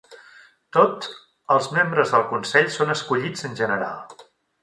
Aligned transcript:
Tot 0.77 1.09
els 1.57 1.67
membres 1.75 2.13
del 2.15 2.25
Consell 2.31 2.71
són 2.77 2.93
escollits 2.97 3.47
en 3.51 3.57
general. 3.63 4.19